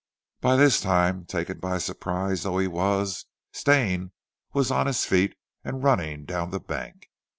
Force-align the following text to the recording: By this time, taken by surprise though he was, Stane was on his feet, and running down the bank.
By 0.39 0.55
this 0.55 0.81
time, 0.81 1.25
taken 1.25 1.59
by 1.59 1.77
surprise 1.77 2.41
though 2.41 2.57
he 2.57 2.65
was, 2.65 3.25
Stane 3.51 4.13
was 4.51 4.71
on 4.71 4.87
his 4.87 5.05
feet, 5.05 5.35
and 5.63 5.83
running 5.83 6.25
down 6.25 6.49
the 6.49 6.59
bank. 6.59 7.09